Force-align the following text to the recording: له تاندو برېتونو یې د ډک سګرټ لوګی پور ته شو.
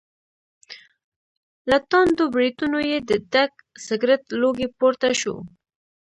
له 1.69 1.77
تاندو 1.91 2.23
برېتونو 2.35 2.79
یې 2.89 2.97
د 3.09 3.11
ډک 3.33 3.51
سګرټ 3.85 4.23
لوګی 4.41 4.67
پور 4.77 4.93
ته 5.01 5.09
شو. 5.19 5.35